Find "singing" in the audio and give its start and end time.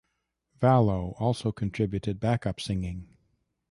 2.59-3.07